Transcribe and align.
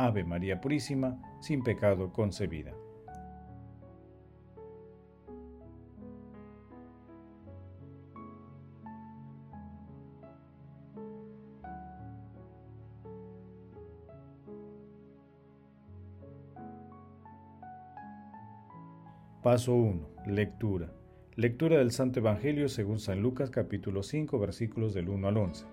Ave 0.00 0.22
María 0.22 0.60
Purísima, 0.60 1.20
sin 1.40 1.64
pecado 1.64 2.12
concebida. 2.12 2.72
Paso 19.42 19.74
1. 19.74 20.08
Lectura. 20.26 20.92
Lectura 21.34 21.78
del 21.78 21.90
Santo 21.90 22.20
Evangelio 22.20 22.68
según 22.68 23.00
San 23.00 23.20
Lucas 23.20 23.50
capítulo 23.50 24.04
5 24.04 24.38
versículos 24.38 24.94
del 24.94 25.08
1 25.08 25.26
al 25.26 25.36
11. 25.38 25.66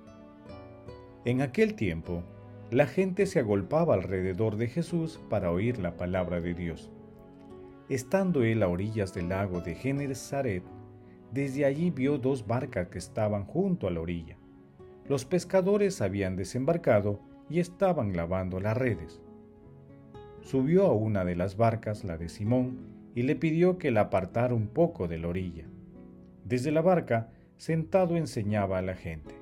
En 1.26 1.42
aquel 1.44 1.76
tiempo, 1.76 2.24
la 2.72 2.88
gente 2.88 3.28
se 3.28 3.40
agolpaba 3.40 3.94
alrededor 3.94 4.58
de 4.58 4.68
Jesús 4.68 5.20
para 5.30 5.52
oír 5.52 5.78
la 5.78 5.98
palabra 5.98 6.42
de 6.42 6.56
Dios. 6.56 6.92
Estando 7.90 8.44
él 8.44 8.64
a 8.64 8.68
orillas 8.68 9.14
del 9.14 9.30
lago 9.30 9.62
de 9.62 9.76
Genesaret, 9.76 10.64
desde 11.32 11.66
allí 11.66 11.92
vio 11.92 12.18
dos 12.18 12.48
barcas 12.48 12.88
que 12.88 12.98
estaban 12.98 13.46
junto 13.46 13.88
a 13.88 13.92
la 13.92 14.02
orilla. 14.02 14.38
Los 15.08 15.26
pescadores 15.26 16.02
habían 16.02 16.36
desembarcado 16.36 17.20
y 17.50 17.60
estaban 17.60 18.16
lavando 18.16 18.60
las 18.60 18.76
redes. 18.76 19.22
Subió 20.42 20.88
a 20.88 20.94
una 20.94 21.24
de 21.24 21.36
las 21.36 21.58
barcas, 21.58 22.04
la 22.04 22.18
de 22.18 22.30
Simón, 22.30 22.80
y 23.14 23.22
le 23.22 23.36
pidió 23.36 23.78
que 23.78 23.92
la 23.92 24.02
apartara 24.02 24.56
un 24.56 24.68
poco 24.68 25.08
de 25.08 25.20
la 25.20 25.28
orilla. 25.28 25.66
Desde 26.44 26.72
la 26.72 26.82
barca, 26.82 27.30
sentado 27.58 28.18
enseñaba 28.18 28.80
a 28.80 28.82
la 28.82 28.96
gente. 28.96 29.36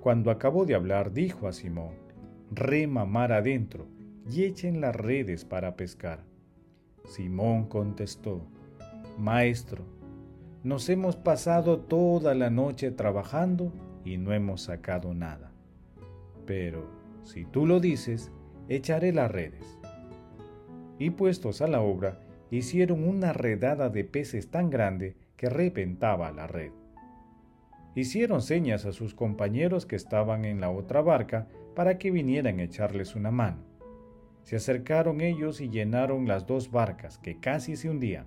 Cuando 0.00 0.30
acabó 0.30 0.66
de 0.66 0.74
hablar, 0.74 1.12
dijo 1.12 1.48
a 1.48 1.52
Simón, 1.52 2.03
rema 2.56 3.04
mar 3.04 3.32
adentro 3.32 3.86
y 4.30 4.44
echen 4.44 4.80
las 4.80 4.94
redes 4.94 5.44
para 5.44 5.76
pescar. 5.76 6.24
Simón 7.04 7.66
contestó, 7.66 8.46
Maestro, 9.18 9.84
nos 10.62 10.88
hemos 10.88 11.16
pasado 11.16 11.80
toda 11.80 12.34
la 12.34 12.50
noche 12.50 12.90
trabajando 12.90 13.72
y 14.04 14.16
no 14.16 14.32
hemos 14.32 14.62
sacado 14.62 15.12
nada. 15.14 15.52
Pero, 16.46 16.88
si 17.22 17.44
tú 17.44 17.66
lo 17.66 17.80
dices, 17.80 18.32
echaré 18.68 19.12
las 19.12 19.30
redes. 19.30 19.78
Y 20.98 21.10
puestos 21.10 21.60
a 21.60 21.66
la 21.66 21.80
obra, 21.80 22.20
hicieron 22.50 23.06
una 23.06 23.32
redada 23.32 23.90
de 23.90 24.04
peces 24.04 24.50
tan 24.50 24.70
grande 24.70 25.16
que 25.36 25.50
reventaba 25.50 26.32
la 26.32 26.46
red. 26.46 26.72
Hicieron 27.94 28.42
señas 28.42 28.86
a 28.86 28.92
sus 28.92 29.14
compañeros 29.14 29.86
que 29.86 29.96
estaban 29.96 30.44
en 30.44 30.60
la 30.60 30.70
otra 30.70 31.00
barca 31.00 31.46
para 31.74 31.98
que 31.98 32.10
vinieran 32.10 32.58
a 32.58 32.64
echarles 32.64 33.14
una 33.14 33.30
mano. 33.30 33.58
Se 34.42 34.56
acercaron 34.56 35.20
ellos 35.20 35.60
y 35.60 35.68
llenaron 35.68 36.26
las 36.26 36.46
dos 36.46 36.70
barcas, 36.70 37.18
que 37.18 37.40
casi 37.40 37.76
se 37.76 37.88
hundían. 37.88 38.26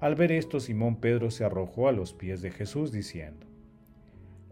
Al 0.00 0.14
ver 0.14 0.32
esto, 0.32 0.60
Simón 0.60 0.96
Pedro 0.96 1.30
se 1.30 1.44
arrojó 1.44 1.88
a 1.88 1.92
los 1.92 2.12
pies 2.12 2.42
de 2.42 2.50
Jesús 2.50 2.92
diciendo, 2.92 3.46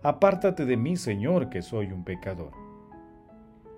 Apártate 0.03 0.65
de 0.65 0.77
mí, 0.77 0.97
Señor, 0.97 1.51
que 1.51 1.63
soy 1.63 1.93
un 1.93 2.05
pecador. 2.05 2.53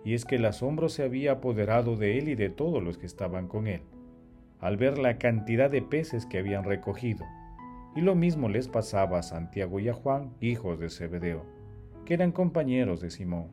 Y 0.04 0.14
es 0.14 0.24
que 0.24 0.36
el 0.36 0.44
asombro 0.44 0.88
se 0.88 1.02
había 1.02 1.32
apoderado 1.32 1.96
de 1.96 2.18
él 2.18 2.28
y 2.28 2.34
de 2.34 2.50
todos 2.50 2.82
los 2.82 2.98
que 2.98 3.06
estaban 3.06 3.48
con 3.48 3.66
él 3.66 3.82
al 4.60 4.76
ver 4.76 4.98
la 4.98 5.18
cantidad 5.18 5.70
de 5.70 5.82
peces 5.82 6.26
que 6.26 6.38
habían 6.38 6.64
recogido. 6.64 7.26
Y 7.96 8.02
lo 8.02 8.14
mismo 8.14 8.48
les 8.48 8.68
pasaba 8.68 9.18
a 9.18 9.22
Santiago 9.22 9.80
y 9.80 9.88
a 9.88 9.94
Juan, 9.94 10.34
hijos 10.40 10.78
de 10.78 10.90
Zebedeo, 10.90 11.44
que 12.04 12.14
eran 12.14 12.30
compañeros 12.30 13.00
de 13.00 13.10
Simón. 13.10 13.48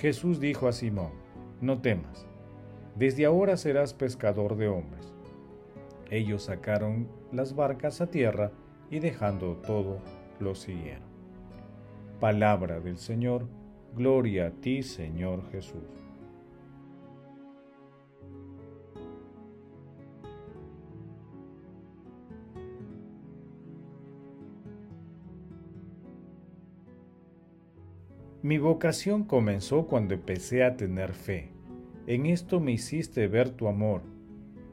Jesús 0.00 0.40
dijo 0.40 0.66
a 0.66 0.72
Simón, 0.72 1.10
no 1.60 1.82
temas, 1.82 2.26
desde 2.96 3.26
ahora 3.26 3.58
serás 3.58 3.92
pescador 3.92 4.56
de 4.56 4.66
hombres. 4.66 5.12
Ellos 6.10 6.44
sacaron 6.44 7.06
las 7.32 7.54
barcas 7.54 8.00
a 8.00 8.06
tierra 8.06 8.50
y 8.90 9.00
dejando 9.00 9.56
todo, 9.56 9.98
lo 10.38 10.54
siguieron. 10.54 11.10
Palabra 12.18 12.80
del 12.80 12.96
Señor, 12.96 13.46
gloria 13.94 14.46
a 14.46 14.50
ti 14.52 14.82
Señor 14.82 15.50
Jesús. 15.50 15.99
Mi 28.42 28.56
vocación 28.56 29.24
comenzó 29.24 29.86
cuando 29.86 30.14
empecé 30.14 30.64
a 30.64 30.74
tener 30.74 31.12
fe. 31.12 31.50
En 32.06 32.24
esto 32.24 32.58
me 32.58 32.72
hiciste 32.72 33.28
ver 33.28 33.50
tu 33.50 33.68
amor. 33.68 34.00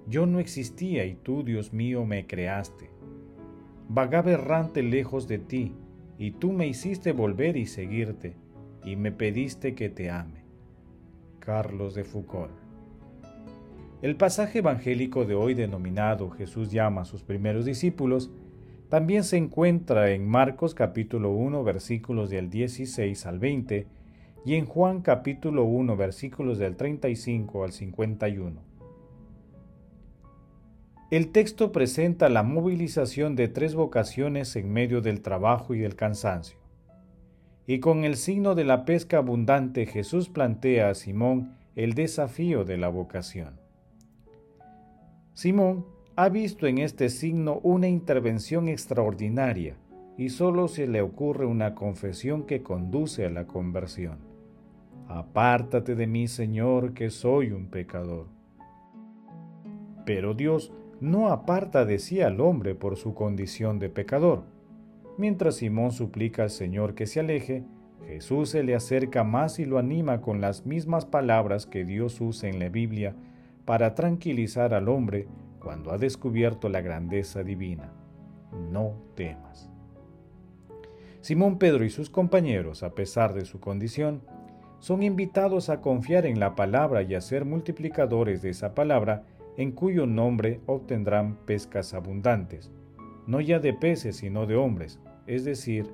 Yo 0.08 0.26
no 0.26 0.40
existía 0.40 1.04
y 1.06 1.16
tú, 1.16 1.44
Dios 1.44 1.74
mío, 1.74 2.06
me 2.06 2.26
creaste. 2.26 2.90
Vagaba 3.90 4.32
errante 4.32 4.84
lejos 4.84 5.28
de 5.28 5.40
ti, 5.40 5.76
y 6.18 6.32
tú 6.32 6.54
me 6.54 6.66
hiciste 6.66 7.12
volver 7.12 7.58
y 7.58 7.66
seguirte, 7.66 8.38
y 8.86 8.96
me 8.96 9.12
pediste 9.12 9.76
que 9.76 9.90
te 9.90 10.10
ame. 10.10 10.46
Carlos 11.40 11.94
de 11.94 12.06
Foucault. 12.06 12.52
El 14.02 14.16
pasaje 14.16 14.60
evangélico 14.60 15.26
de 15.26 15.36
hoy 15.36 15.56
denominado 15.56 16.30
Jesús 16.30 16.72
llama 16.72 17.02
a 17.02 17.06
sus 17.06 17.22
primeros 17.22 17.66
discípulos 17.66 18.32
también 18.90 19.24
se 19.24 19.38
encuentra 19.38 20.12
en 20.12 20.28
Marcos 20.28 20.74
capítulo 20.74 21.32
1 21.32 21.64
versículos 21.64 22.30
del 22.30 22.50
16 22.50 23.26
al 23.26 23.40
20 23.40 23.86
y 24.46 24.56
en 24.56 24.66
Juan 24.66 25.02
capítulo 25.02 25.66
1 25.66 25.98
versículos 25.98 26.58
del 26.58 26.78
35 26.78 27.66
al 27.66 27.74
51. 27.74 28.62
El 31.12 31.32
texto 31.32 31.72
presenta 31.72 32.30
la 32.30 32.44
movilización 32.44 33.36
de 33.36 33.50
tres 33.50 33.76
vocaciones 33.76 34.56
en 34.56 34.72
medio 34.72 35.02
del 35.02 35.22
trabajo 35.22 35.74
y 35.74 35.80
del 35.80 35.96
cansancio. 35.96 36.58
Y 37.66 37.80
con 37.80 38.06
el 38.06 38.16
signo 38.16 38.56
de 38.56 38.64
la 38.64 38.86
pesca 38.86 39.18
abundante 39.18 39.86
Jesús 39.86 40.30
plantea 40.30 40.90
a 40.90 40.96
Simón 40.96 41.58
el 41.76 41.94
desafío 41.94 42.64
de 42.64 42.78
la 42.78 42.88
vocación. 42.88 43.60
Simón 45.34 45.86
ha 46.20 46.30
visto 46.30 46.66
en 46.66 46.80
este 46.80 47.10
signo 47.10 47.60
una 47.62 47.88
intervención 47.88 48.70
extraordinaria 48.70 49.76
y 50.18 50.30
solo 50.30 50.68
se 50.68 50.88
le 50.88 51.04
ocurre 51.04 51.46
una 51.46 51.76
confesión 51.76 52.48
que 52.48 52.64
conduce 52.64 53.24
a 53.24 53.30
la 53.30 53.46
conversión. 53.46 54.18
Apártate 55.08 55.94
de 55.94 56.08
mí, 56.08 56.28
Señor, 56.28 56.96
que 56.96 57.12
soy 57.12 57.52
un 57.52 57.68
pecador. 57.68 58.26
Pero 60.08 60.34
Dios 60.34 60.74
no 61.00 61.28
aparta 61.28 61.86
de 61.86 62.00
sí 62.00 62.20
al 62.20 62.42
hombre 62.42 62.74
por 62.74 62.98
su 62.98 63.14
condición 63.14 63.78
de 63.78 63.90
pecador. 63.90 64.44
Mientras 65.20 65.58
Simón 65.58 65.92
suplica 65.92 66.42
al 66.42 66.50
Señor 66.50 66.96
que 66.96 67.06
se 67.06 67.20
aleje, 67.20 67.64
Jesús 68.08 68.50
se 68.50 68.64
le 68.64 68.74
acerca 68.74 69.24
más 69.24 69.60
y 69.60 69.66
lo 69.66 69.78
anima 69.78 70.20
con 70.22 70.42
las 70.42 70.66
mismas 70.66 71.06
palabras 71.06 71.68
que 71.68 71.86
Dios 71.86 72.20
usa 72.22 72.50
en 72.50 72.58
la 72.58 72.70
Biblia 72.70 73.16
para 73.66 73.94
tranquilizar 73.94 74.74
al 74.74 74.90
hombre 74.90 75.28
cuando 75.60 75.92
ha 75.92 75.98
descubierto 75.98 76.70
la 76.70 76.82
grandeza 76.82 77.44
divina. 77.44 77.92
No 78.72 78.94
temas. 79.16 79.70
Simón 81.22 81.58
Pedro 81.58 81.84
y 81.84 81.90
sus 81.90 82.10
compañeros, 82.10 82.84
a 82.84 82.96
pesar 82.96 83.34
de 83.34 83.46
su 83.46 83.60
condición, 83.60 84.22
son 84.80 85.04
invitados 85.04 85.70
a 85.70 85.82
confiar 85.82 86.26
en 86.26 86.40
la 86.40 86.56
palabra 86.56 87.02
y 87.02 87.16
a 87.16 87.22
ser 87.22 87.46
multiplicadores 87.46 88.42
de 88.42 88.52
esa 88.52 88.74
palabra, 88.76 89.26
en 89.58 89.72
cuyo 89.72 90.06
nombre 90.06 90.62
obtendrán 90.68 91.36
pescas 91.46 91.94
abundantes, 91.94 92.72
no 93.26 93.42
ya 93.42 93.60
de 93.60 93.74
peces, 93.74 94.18
sino 94.18 94.46
de 94.46 94.56
hombres, 94.56 95.00
es 95.26 95.44
decir, 95.44 95.92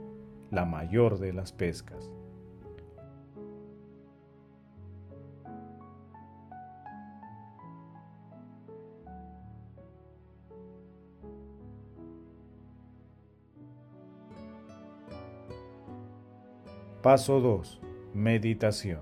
la 0.52 0.66
mayor 0.66 1.18
de 1.18 1.34
las 1.34 1.54
pescas. 1.54 2.12
Paso 17.04 17.42
2. 17.42 17.82
Meditación. 18.14 19.02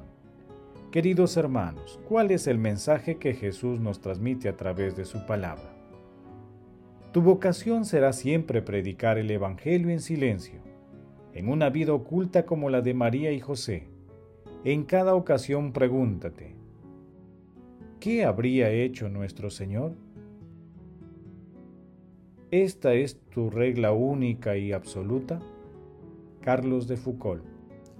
Queridos 0.89 1.37
hermanos, 1.37 1.99
¿cuál 2.09 2.31
es 2.31 2.47
el 2.47 2.57
mensaje 2.57 3.17
que 3.17 3.35
Jesús 3.35 3.79
nos 3.79 4.01
transmite 4.01 4.49
a 4.49 4.57
través 4.57 4.95
de 4.95 5.05
su 5.05 5.23
palabra? 5.27 5.71
Tu 7.11 7.21
vocación 7.21 7.85
será 7.85 8.11
siempre 8.11 8.63
predicar 8.63 9.19
el 9.19 9.29
Evangelio 9.29 9.91
en 9.91 9.99
silencio, 9.99 10.61
en 11.35 11.47
una 11.47 11.69
vida 11.69 11.93
oculta 11.93 12.43
como 12.43 12.71
la 12.71 12.81
de 12.81 12.95
María 12.95 13.31
y 13.33 13.39
José. 13.39 13.87
En 14.63 14.83
cada 14.83 15.13
ocasión 15.13 15.71
pregúntate, 15.71 16.55
¿qué 17.99 18.25
habría 18.25 18.71
hecho 18.71 19.09
nuestro 19.09 19.51
Señor? 19.51 19.93
¿Esta 22.49 22.95
es 22.95 23.19
tu 23.29 23.51
regla 23.51 23.91
única 23.91 24.57
y 24.57 24.71
absoluta? 24.71 25.39
Carlos 26.41 26.87
de 26.87 26.97
Foucault. 26.97 27.50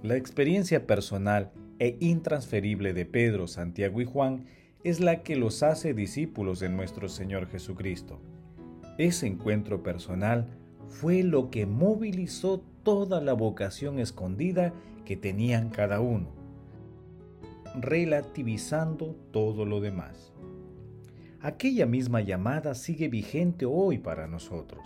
La 0.02 0.16
experiencia 0.16 0.84
personal 0.84 1.52
e 1.78 1.96
intransferible 2.00 2.92
de 2.92 3.06
Pedro, 3.06 3.46
Santiago 3.46 4.00
y 4.00 4.04
Juan 4.04 4.46
es 4.82 4.98
la 4.98 5.22
que 5.22 5.36
los 5.36 5.62
hace 5.62 5.94
discípulos 5.94 6.58
de 6.58 6.68
nuestro 6.68 7.08
Señor 7.08 7.46
Jesucristo. 7.46 8.20
Ese 8.98 9.28
encuentro 9.28 9.84
personal 9.84 10.48
fue 10.88 11.22
lo 11.22 11.50
que 11.50 11.66
movilizó 11.66 12.64
toda 12.82 13.20
la 13.20 13.32
vocación 13.32 14.00
escondida 14.00 14.72
que 15.04 15.16
tenían 15.16 15.70
cada 15.70 16.00
uno, 16.00 16.30
relativizando 17.80 19.14
todo 19.30 19.64
lo 19.64 19.80
demás. 19.80 20.32
Aquella 21.40 21.86
misma 21.86 22.22
llamada 22.22 22.74
sigue 22.74 23.06
vigente 23.06 23.66
hoy 23.66 23.98
para 23.98 24.26
nosotros. 24.26 24.84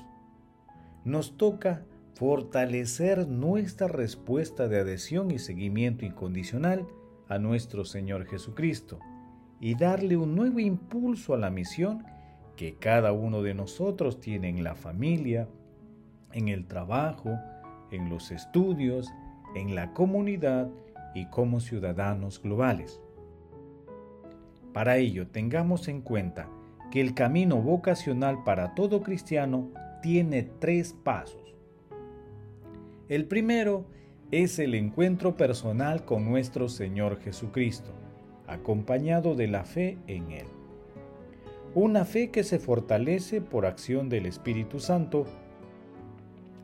Nos 1.07 1.39
toca 1.39 1.87
fortalecer 2.17 3.29
nuestra 3.29 3.89
respuesta 3.89 4.69
de 4.69 4.81
adhesión 4.81 5.31
y 5.31 5.39
seguimiento 5.39 6.07
incondicional 6.07 6.87
a 7.29 7.39
nuestro 7.39 7.85
Señor 7.85 8.25
Jesucristo 8.25 8.99
y 9.61 9.75
darle 9.75 10.17
un 10.17 10.35
nuevo 10.35 10.59
impulso 10.59 11.35
a 11.35 11.37
la 11.37 11.51
misión 11.51 12.07
que 12.57 12.77
cada 12.77 13.13
uno 13.13 13.43
de 13.43 13.53
nosotros 13.53 14.19
tiene 14.19 14.49
en 14.49 14.65
la 14.65 14.75
familia, 14.75 15.47
en 16.33 16.49
el 16.49 16.67
trabajo, 16.67 17.39
en 17.91 18.09
los 18.09 18.31
estudios, 18.31 19.13
en 19.55 19.75
la 19.75 19.93
comunidad 19.93 20.71
y 21.15 21.27
como 21.27 21.61
ciudadanos 21.61 22.41
globales. 22.41 22.99
Para 24.73 24.97
ello, 24.97 25.27
tengamos 25.29 25.87
en 25.89 26.01
cuenta 26.01 26.49
que 26.91 27.03
el 27.03 27.13
camino 27.13 27.61
vocacional 27.61 28.43
para 28.43 28.75
todo 28.75 29.03
cristiano 29.03 29.71
tiene 30.01 30.45
tres 30.45 30.95
pasos. 31.05 31.56
El 33.09 33.27
primero 33.27 33.87
es 34.33 34.59
el 34.59 34.75
encuentro 34.75 35.37
personal 35.37 36.05
con 36.05 36.25
nuestro 36.25 36.69
Señor 36.69 37.21
Jesucristo, 37.21 37.93
acompañado 38.49 39.37
de 39.37 39.47
la 39.47 39.65
fe 39.65 39.97
en 40.09 40.33
Él. 40.33 40.47
Una 41.73 42.05
fe 42.05 42.31
que 42.31 42.43
se 42.43 42.59
fortalece 42.59 43.41
por 43.41 43.65
acción 43.65 44.09
del 44.09 44.27
Espíritu 44.27 44.81
Santo 44.81 45.25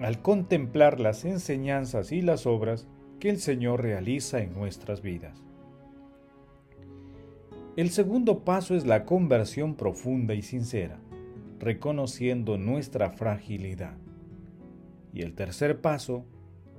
al 0.00 0.20
contemplar 0.20 0.98
las 0.98 1.24
enseñanzas 1.24 2.10
y 2.10 2.22
las 2.22 2.44
obras 2.44 2.88
que 3.20 3.30
el 3.30 3.38
Señor 3.38 3.80
realiza 3.80 4.40
en 4.40 4.52
nuestras 4.52 5.00
vidas. 5.00 5.44
El 7.76 7.90
segundo 7.90 8.40
paso 8.40 8.74
es 8.74 8.84
la 8.84 9.04
conversión 9.04 9.76
profunda 9.76 10.34
y 10.34 10.42
sincera, 10.42 10.98
reconociendo 11.60 12.58
nuestra 12.58 13.10
fragilidad. 13.10 13.94
Y 15.12 15.22
el 15.22 15.34
tercer 15.34 15.80
paso 15.80 16.24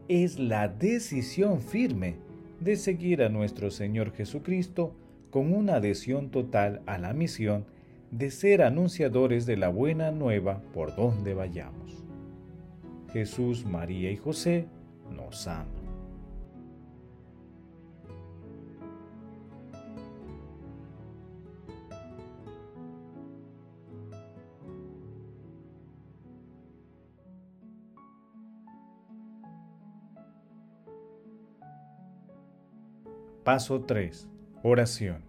es 0.08 0.40
la 0.40 0.68
decisión 0.68 1.62
firme 1.62 2.16
de 2.60 2.76
seguir 2.76 3.22
a 3.22 3.30
nuestro 3.30 3.72
Señor 3.72 4.12
Jesucristo 4.12 4.96
con 5.30 5.54
una 5.54 5.76
adhesión 5.76 6.30
total 6.30 6.82
a 6.86 6.98
la 6.98 7.14
misión 7.14 7.66
de 8.12 8.30
ser 8.30 8.62
anunciadores 8.62 9.46
de 9.46 9.58
la 9.58 9.70
buena 9.70 10.12
nueva 10.12 10.62
por 10.74 10.96
donde 10.96 11.34
vayamos. 11.34 12.04
Jesús, 13.12 13.66
María 13.66 14.12
y 14.12 14.18
José 14.18 14.68
nos 15.12 15.48
aman. 15.48 15.83
Paso 33.44 33.82
3. 33.82 34.30
Oración. 34.64 35.26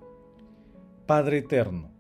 Padre 1.05 1.39
Eterno, 1.39 1.91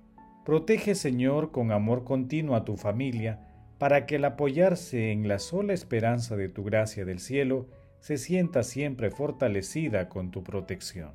protege 0.45 0.95
Señor 0.95 1.51
con 1.51 1.73
amor 1.73 2.05
continuo 2.05 2.55
a 2.55 2.65
tu 2.65 2.77
familia, 2.77 3.49
para 3.79 4.07
que 4.07 4.15
al 4.15 4.25
apoyarse 4.25 5.11
en 5.11 5.27
la 5.27 5.41
sola 5.41 5.73
esperanza 5.73 6.37
de 6.37 6.49
tu 6.49 6.63
gracia 6.63 7.05
del 7.05 7.19
cielo, 7.19 7.67
se 7.99 8.17
sienta 8.17 8.63
siempre 8.63 9.11
fortalecida 9.11 10.09
con 10.09 10.31
tu 10.31 10.45
protección. 10.45 11.11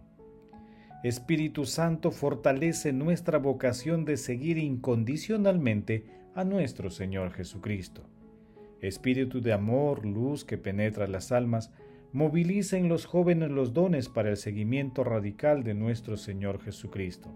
Espíritu 1.02 1.64
Santo, 1.64 2.12
fortalece 2.12 2.92
nuestra 2.92 3.38
vocación 3.38 4.04
de 4.04 4.18
seguir 4.18 4.58
incondicionalmente 4.58 6.08
a 6.36 6.44
nuestro 6.44 6.90
Señor 6.90 7.32
Jesucristo. 7.32 8.04
Espíritu 8.82 9.40
de 9.40 9.54
amor, 9.54 10.06
luz 10.06 10.44
que 10.44 10.58
penetra 10.58 11.08
las 11.08 11.32
almas, 11.32 11.72
moviliza 12.12 12.78
en 12.78 12.90
los 12.90 13.06
jóvenes 13.06 13.52
los 13.52 13.74
dones 13.74 14.10
para 14.10 14.30
el 14.30 14.38
seguimiento 14.38 15.04
radical 15.04 15.64
de 15.64 15.76
nuestro 15.76 16.18
Señor 16.18 16.60
Jesucristo. 16.62 17.30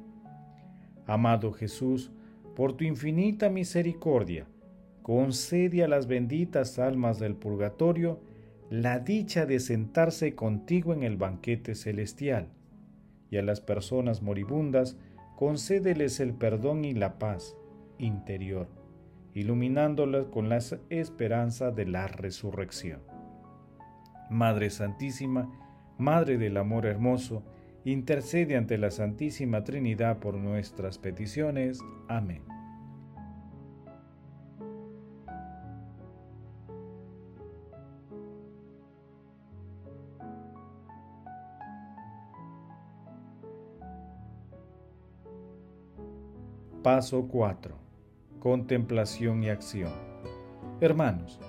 Amado 1.05 1.51
Jesús, 1.51 2.11
por 2.55 2.73
tu 2.73 2.83
infinita 2.83 3.49
misericordia, 3.49 4.47
concede 5.01 5.83
a 5.83 5.87
las 5.87 6.07
benditas 6.07 6.79
almas 6.79 7.19
del 7.19 7.35
purgatorio 7.35 8.21
la 8.69 8.99
dicha 8.99 9.45
de 9.45 9.59
sentarse 9.59 10.33
contigo 10.33 10.93
en 10.93 11.03
el 11.03 11.17
banquete 11.17 11.75
celestial, 11.75 12.47
y 13.29 13.37
a 13.37 13.43
las 13.43 13.61
personas 13.61 14.21
moribundas 14.21 14.97
concédeles 15.35 16.19
el 16.19 16.33
perdón 16.33 16.85
y 16.85 16.93
la 16.93 17.19
paz 17.19 17.55
interior, 17.99 18.67
iluminándolas 19.33 20.25
con 20.27 20.49
la 20.49 20.59
esperanza 20.89 21.71
de 21.71 21.85
la 21.85 22.07
resurrección. 22.07 23.12
Madre 24.29 24.69
Santísima, 24.69 25.49
Madre 25.97 26.37
del 26.37 26.57
Amor 26.57 26.85
Hermoso, 26.85 27.43
intercede 27.85 28.57
ante 28.57 28.77
la 28.77 28.91
Santísima 28.91 29.63
Trinidad 29.63 30.19
por 30.19 30.35
nuestras 30.35 30.97
peticiones. 30.97 31.79
Amén. 32.07 32.43
Paso 46.83 47.29
4. 47.29 47.77
Contemplación 48.39 49.41
y 49.41 49.49
acción. 49.49 49.93
Hermanos, 50.81 51.39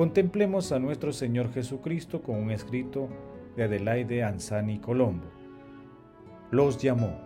Contemplemos 0.00 0.72
a 0.72 0.78
nuestro 0.78 1.12
Señor 1.12 1.52
Jesucristo 1.52 2.22
con 2.22 2.36
un 2.36 2.50
escrito 2.50 3.10
de 3.54 3.64
Adelaide 3.64 4.22
Anzani 4.22 4.78
Colombo. 4.78 5.26
Los 6.50 6.78
llamó. 6.78 7.20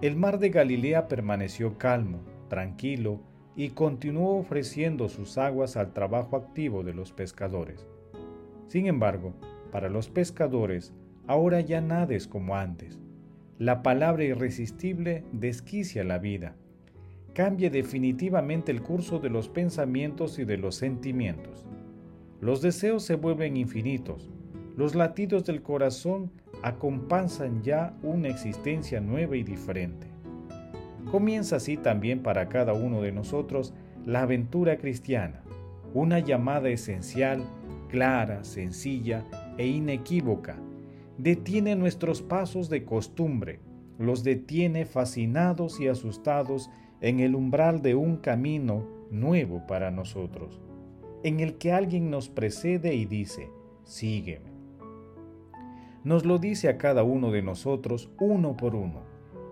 El 0.00 0.16
mar 0.16 0.38
de 0.38 0.48
Galilea 0.48 1.08
permaneció 1.08 1.76
calmo, 1.76 2.20
tranquilo 2.48 3.20
y 3.54 3.68
continuó 3.68 4.38
ofreciendo 4.38 5.10
sus 5.10 5.36
aguas 5.36 5.76
al 5.76 5.92
trabajo 5.92 6.36
activo 6.36 6.84
de 6.84 6.94
los 6.94 7.12
pescadores. 7.12 7.86
Sin 8.66 8.86
embargo, 8.86 9.34
para 9.70 9.90
los 9.90 10.08
pescadores, 10.08 10.94
ahora 11.26 11.60
ya 11.60 11.82
nada 11.82 12.14
es 12.14 12.26
como 12.26 12.56
antes. 12.56 12.98
La 13.58 13.82
palabra 13.82 14.24
irresistible 14.24 15.22
desquicia 15.32 16.02
la 16.02 16.16
vida 16.16 16.56
cambie 17.34 17.68
definitivamente 17.68 18.70
el 18.70 18.80
curso 18.80 19.18
de 19.18 19.28
los 19.28 19.48
pensamientos 19.48 20.38
y 20.38 20.44
de 20.44 20.56
los 20.56 20.76
sentimientos. 20.76 21.66
Los 22.40 22.60
deseos 22.60 23.04
se 23.04 23.14
vuelven 23.14 23.56
infinitos, 23.56 24.30
los 24.76 24.94
latidos 24.94 25.44
del 25.44 25.62
corazón 25.62 26.30
acompasan 26.62 27.62
ya 27.62 27.94
una 28.02 28.28
existencia 28.28 29.00
nueva 29.00 29.36
y 29.36 29.42
diferente. 29.42 30.08
Comienza 31.10 31.56
así 31.56 31.76
también 31.76 32.22
para 32.22 32.48
cada 32.48 32.72
uno 32.72 33.00
de 33.00 33.12
nosotros 33.12 33.72
la 34.04 34.22
aventura 34.22 34.78
cristiana, 34.78 35.42
una 35.92 36.18
llamada 36.18 36.70
esencial, 36.70 37.44
clara, 37.88 38.42
sencilla 38.44 39.24
e 39.56 39.66
inequívoca. 39.66 40.56
Detiene 41.18 41.76
nuestros 41.76 42.20
pasos 42.22 42.68
de 42.68 42.84
costumbre, 42.84 43.60
los 43.98 44.24
detiene 44.24 44.86
fascinados 44.86 45.78
y 45.80 45.86
asustados 45.86 46.70
en 47.00 47.20
el 47.20 47.34
umbral 47.36 47.82
de 47.82 47.94
un 47.94 48.16
camino 48.16 48.84
nuevo 49.10 49.66
para 49.68 49.90
nosotros, 49.90 50.60
en 51.24 51.40
el 51.40 51.56
que 51.56 51.72
alguien 51.72 52.10
nos 52.10 52.28
precede 52.28 52.94
y 52.94 53.06
dice, 53.06 53.50
sígueme. 53.82 54.52
nos 56.04 56.26
lo 56.26 56.38
dice 56.38 56.68
a 56.68 56.76
cada 56.76 57.02
uno 57.02 57.30
de 57.30 57.40
nosotros 57.40 58.10
uno 58.20 58.58
por 58.58 58.74
uno, 58.74 59.00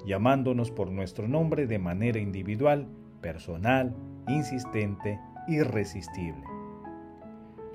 llamándonos 0.05 0.71
por 0.71 0.91
nuestro 0.91 1.27
nombre 1.27 1.67
de 1.67 1.79
manera 1.79 2.19
individual, 2.19 2.87
personal, 3.23 3.97
insistente, 4.29 5.19
irresistible. 5.49 6.45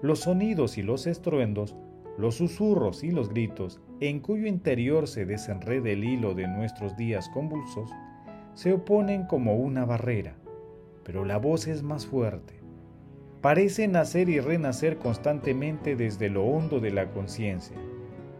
Los 0.03 0.19
sonidos 0.19 0.77
y 0.77 0.83
los 0.83 1.07
estruendos, 1.07 1.75
los 2.19 2.35
susurros 2.35 3.03
y 3.03 3.09
los 3.09 3.29
gritos, 3.29 3.81
en 3.99 4.19
cuyo 4.19 4.45
interior 4.45 5.07
se 5.07 5.25
desenreda 5.25 5.89
el 5.89 6.03
hilo 6.03 6.35
de 6.35 6.47
nuestros 6.47 6.95
días 6.97 7.29
convulsos, 7.29 7.89
se 8.53 8.73
oponen 8.73 9.25
como 9.25 9.55
una 9.55 9.85
barrera, 9.85 10.35
pero 11.03 11.25
la 11.25 11.37
voz 11.37 11.65
es 11.65 11.81
más 11.81 12.05
fuerte. 12.05 12.56
Parece 13.41 13.88
nacer 13.88 14.29
y 14.29 14.39
renacer 14.39 14.98
constantemente 14.98 15.96
desde 15.96 16.29
lo 16.29 16.46
hondo 16.46 16.79
de 16.79 16.91
la 16.91 17.12
conciencia, 17.12 17.77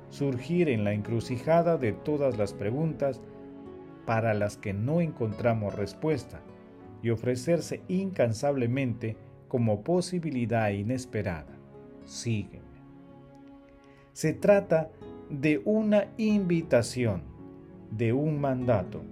surgir 0.10 0.70
en 0.70 0.84
la 0.84 0.94
encrucijada 0.94 1.78
de 1.78 1.94
todas 1.94 2.38
las 2.38 2.54
preguntas 2.54 3.22
para 4.06 4.34
las 4.34 4.58
que 4.58 4.74
no 4.74 5.02
encontramos 5.02 5.76
respuesta 5.76 6.42
y 7.04 7.12
ofrecerse 7.12 7.82
incansablemente 7.88 9.18
como 9.48 9.84
posibilidad 9.84 10.70
inesperada. 10.70 11.58
Sígueme. 12.06 12.66
Se 14.14 14.34
trata 14.34 14.90
de 15.30 15.62
una 15.64 16.08
invitación, 16.18 17.22
de 17.92 18.14
un 18.14 18.42
mandato. 18.42 19.04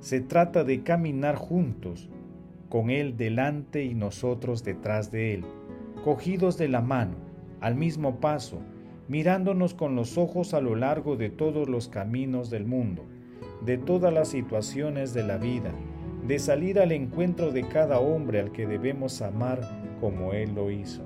Se 0.00 0.20
trata 0.20 0.64
de 0.64 0.82
caminar 0.82 1.36
juntos, 1.36 2.08
con 2.68 2.90
Él 2.90 3.16
delante 3.16 3.84
y 3.84 3.94
nosotros 3.94 4.64
detrás 4.64 5.10
de 5.10 5.34
Él, 5.34 5.44
cogidos 6.04 6.58
de 6.58 6.68
la 6.68 6.80
mano, 6.80 7.16
al 7.60 7.74
mismo 7.74 8.20
paso, 8.20 8.60
mirándonos 9.08 9.74
con 9.74 9.96
los 9.96 10.18
ojos 10.18 10.54
a 10.54 10.60
lo 10.60 10.76
largo 10.76 11.16
de 11.16 11.30
todos 11.30 11.68
los 11.68 11.88
caminos 11.88 12.50
del 12.50 12.66
mundo, 12.66 13.04
de 13.64 13.78
todas 13.78 14.12
las 14.12 14.28
situaciones 14.28 15.14
de 15.14 15.24
la 15.24 15.38
vida, 15.38 15.72
de 16.26 16.38
salir 16.38 16.78
al 16.78 16.92
encuentro 16.92 17.50
de 17.50 17.66
cada 17.66 18.00
hombre 18.00 18.40
al 18.40 18.52
que 18.52 18.66
debemos 18.66 19.22
amar 19.22 19.60
como 20.00 20.32
Él 20.34 20.54
lo 20.54 20.70
hizo. 20.70 21.02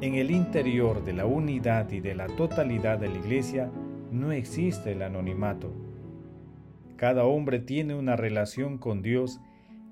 En 0.00 0.14
el 0.14 0.30
interior 0.30 1.04
de 1.04 1.12
la 1.12 1.26
unidad 1.26 1.90
y 1.90 2.00
de 2.00 2.14
la 2.14 2.26
totalidad 2.28 2.98
de 2.98 3.08
la 3.08 3.18
Iglesia 3.18 3.70
no 4.12 4.32
existe 4.32 4.92
el 4.92 5.02
anonimato. 5.02 5.72
Cada 6.98 7.24
hombre 7.24 7.60
tiene 7.60 7.94
una 7.94 8.16
relación 8.16 8.76
con 8.76 9.02
Dios 9.02 9.40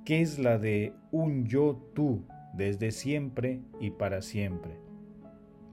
que 0.05 0.23
es 0.23 0.41
la 0.41 0.59
de 0.59 0.93
un 1.13 1.47
yo-tú 1.47 2.27
desde 2.53 2.91
siempre 2.91 3.61
y 3.79 3.91
para 3.91 4.23
siempre. 4.23 4.81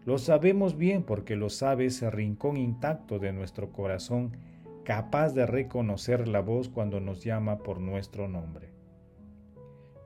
Lo 0.06 0.20
sabemos 0.20 0.78
bien 0.78 1.02
porque 1.02 1.36
lo 1.36 1.50
sabe 1.50 1.88
ese 1.88 2.12
rincón 2.12 2.56
intacto 2.56 3.18
de 3.18 3.34
nuestro 3.34 3.72
corazón 3.72 4.38
capaz 4.84 5.34
de 5.34 5.48
reconocer 5.48 6.28
la 6.28 6.42
voz 6.42 6.70
cuando 6.70 7.00
nos 7.00 7.24
llama 7.24 7.58
por 7.58 7.80
nuestro 7.80 8.28
nombre. 8.28 8.70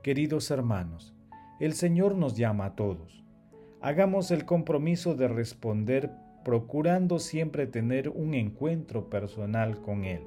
Queridos 0.02 0.50
hermanos, 0.50 1.14
el 1.60 1.74
Señor 1.74 2.14
nos 2.14 2.38
llama 2.38 2.64
a 2.64 2.74
todos. 2.74 3.22
Hagamos 3.82 4.30
el 4.30 4.46
compromiso 4.46 5.14
de 5.14 5.28
responder 5.28 6.10
procurando 6.42 7.18
siempre 7.18 7.66
tener 7.66 8.08
un 8.08 8.32
encuentro 8.32 9.10
personal 9.10 9.82
con 9.82 10.04
Él, 10.04 10.22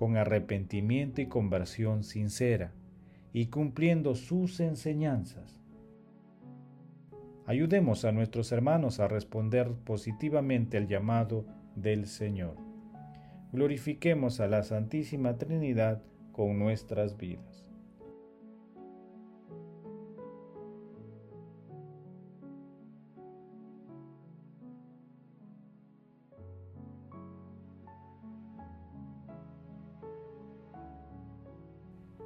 con 0.00 0.16
arrepentimiento 0.16 1.20
y 1.20 1.26
conversión 1.26 2.02
sincera, 2.02 2.72
y 3.32 3.46
cumpliendo 3.46 4.16
sus 4.16 4.58
enseñanzas. 4.58 5.60
Ayudemos 7.46 8.04
a 8.04 8.10
nuestros 8.10 8.50
hermanos 8.50 8.98
a 8.98 9.06
responder 9.06 9.70
positivamente 9.84 10.76
al 10.76 10.88
llamado 10.88 11.44
del 11.76 12.06
Señor 12.06 12.56
glorifiquemos 13.52 14.40
a 14.40 14.46
la 14.46 14.62
Santísima 14.62 15.36
Trinidad 15.36 16.02
con 16.32 16.58
nuestras 16.58 17.16
vidas. 17.16 17.49